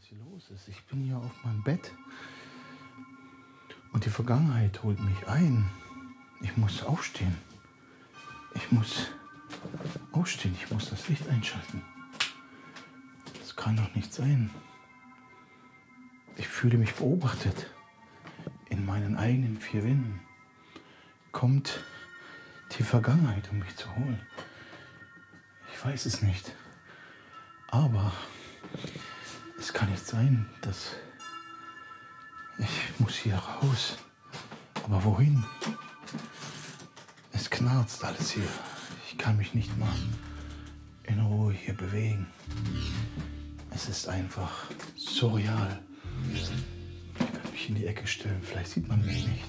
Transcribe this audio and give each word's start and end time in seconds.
was 0.00 0.06
hier 0.06 0.18
los 0.18 0.50
ist. 0.50 0.68
Ich 0.68 0.82
bin 0.84 1.02
hier 1.04 1.18
auf 1.18 1.44
meinem 1.44 1.62
Bett 1.62 1.92
und 3.92 4.04
die 4.04 4.10
Vergangenheit 4.10 4.82
holt 4.82 4.98
mich 4.98 5.26
ein. 5.28 5.68
Ich 6.40 6.56
muss 6.56 6.82
aufstehen. 6.82 7.36
Ich 8.54 8.72
muss 8.72 9.08
aufstehen. 10.12 10.56
Ich 10.58 10.70
muss 10.70 10.88
das 10.88 11.08
Licht 11.08 11.28
einschalten. 11.28 11.82
Das 13.40 13.54
kann 13.56 13.76
doch 13.76 13.94
nicht 13.94 14.12
sein. 14.12 14.50
Ich 16.36 16.48
fühle 16.48 16.78
mich 16.78 16.94
beobachtet 16.94 17.66
in 18.70 18.86
meinen 18.86 19.16
eigenen 19.16 19.58
vier 19.58 19.84
Wänden. 19.84 20.20
Kommt 21.30 21.84
die 22.78 22.84
Vergangenheit, 22.84 23.50
um 23.50 23.58
mich 23.58 23.76
zu 23.76 23.94
holen. 23.96 24.20
Ich 25.74 25.84
weiß 25.84 26.06
es 26.06 26.22
nicht. 26.22 26.54
Aber 27.68 28.12
es 29.60 29.72
kann 29.74 29.90
nicht 29.90 30.06
sein, 30.06 30.46
dass 30.62 30.96
ich 32.58 32.98
muss 32.98 33.14
hier 33.14 33.36
raus. 33.36 33.98
Aber 34.84 35.04
wohin? 35.04 35.44
Es 37.32 37.48
knarzt 37.50 38.02
alles 38.02 38.30
hier. 38.30 38.48
Ich 39.06 39.18
kann 39.18 39.36
mich 39.36 39.54
nicht 39.54 39.76
mal 39.78 39.94
in 41.04 41.20
Ruhe 41.20 41.52
hier 41.52 41.74
bewegen. 41.74 42.26
Es 43.70 43.88
ist 43.88 44.08
einfach 44.08 44.70
surreal. 44.96 45.82
Ich 46.34 46.48
kann 47.18 47.52
mich 47.52 47.68
in 47.68 47.74
die 47.74 47.86
Ecke 47.86 48.06
stellen. 48.06 48.42
Vielleicht 48.42 48.70
sieht 48.70 48.88
man 48.88 49.04
mich 49.04 49.26
nicht. 49.26 49.44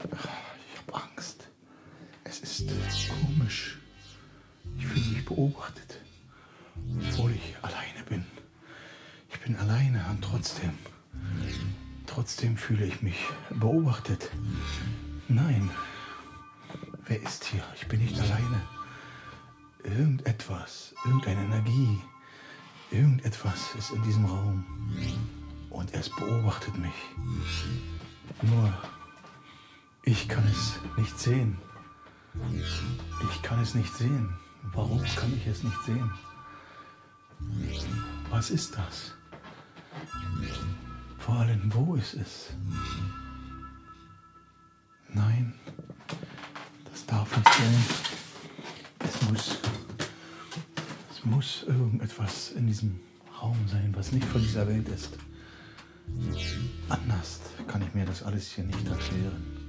Ich 0.00 0.78
habe 0.80 1.04
Angst. 1.04 1.48
Es 2.24 2.40
ist 2.40 2.66
komisch. 3.08 3.78
Mich 5.24 5.36
beobachtet, 5.36 6.00
obwohl 7.00 7.30
ich 7.30 7.56
alleine 7.62 8.04
bin. 8.06 8.26
Ich 9.30 9.40
bin 9.40 9.56
alleine 9.56 10.04
und 10.10 10.22
trotzdem, 10.22 10.76
trotzdem 12.06 12.58
fühle 12.58 12.84
ich 12.84 13.00
mich 13.00 13.16
beobachtet. 13.50 14.30
Nein, 15.28 15.70
wer 17.06 17.22
ist 17.22 17.44
hier? 17.44 17.62
Ich 17.74 17.86
bin 17.86 18.00
nicht 18.00 18.20
alleine. 18.20 18.60
Irgendetwas, 19.84 20.94
irgendeine 21.06 21.44
Energie, 21.44 21.98
irgendetwas 22.90 23.74
ist 23.78 23.92
in 23.92 24.02
diesem 24.02 24.26
Raum 24.26 24.64
und 25.70 25.94
es 25.94 26.10
beobachtet 26.10 26.76
mich. 26.76 26.92
Nur 28.42 28.72
ich 30.02 30.28
kann 30.28 30.46
es 30.48 30.78
nicht 30.98 31.18
sehen. 31.18 31.56
Ich 33.30 33.42
kann 33.42 33.62
es 33.62 33.74
nicht 33.74 33.94
sehen. 33.94 34.36
Warum 34.72 35.02
kann 35.02 35.32
ich 35.36 35.46
es 35.46 35.62
nicht 35.62 35.82
sehen? 35.84 36.10
Was 38.30 38.50
ist 38.50 38.76
das? 38.76 39.14
Vor 41.18 41.36
allem, 41.36 41.72
wo 41.72 41.94
ist 41.94 42.14
es? 42.14 42.50
Nein, 45.08 45.54
das 46.90 47.06
darf 47.06 47.36
nicht 47.36 47.54
sein. 47.54 47.84
Es 48.98 49.22
muss, 49.30 49.58
es 51.10 51.24
muss 51.24 51.62
irgendetwas 51.66 52.52
in 52.52 52.66
diesem 52.66 53.00
Raum 53.40 53.56
sein, 53.68 53.94
was 53.96 54.12
nicht 54.12 54.26
von 54.26 54.42
dieser 54.42 54.66
Welt 54.66 54.88
ist. 54.88 55.16
Anders 56.88 57.40
kann 57.66 57.82
ich 57.82 57.94
mir 57.94 58.04
das 58.04 58.22
alles 58.22 58.50
hier 58.52 58.64
nicht 58.64 58.86
erklären. 58.86 59.63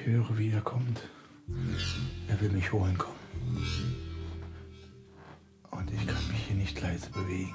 Ich 0.00 0.06
höre, 0.06 0.38
wie 0.38 0.50
er 0.50 0.62
kommt. 0.62 1.02
Er 2.28 2.40
will 2.40 2.50
mich 2.50 2.72
holen 2.72 2.96
kommen. 2.96 3.18
Und 5.70 5.90
ich 5.92 6.06
kann 6.06 6.26
mich 6.28 6.46
hier 6.46 6.56
nicht 6.56 6.80
leise 6.80 7.10
bewegen. 7.10 7.54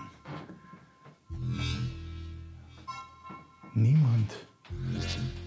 Niemand 3.74 4.32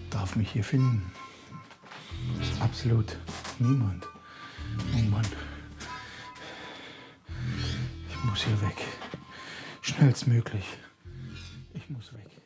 darf 0.09 0.35
mich 0.35 0.51
hier 0.51 0.63
finden. 0.63 1.09
Absolut 2.59 3.17
niemand. 3.59 4.05
Oh 4.97 5.01
Mann. 5.09 5.25
Ich 8.09 8.23
muss 8.25 8.43
hier 8.43 8.61
weg. 8.61 8.85
Schnellstmöglich. 9.81 10.65
Ich 11.73 11.89
muss 11.89 12.13
weg. 12.13 12.38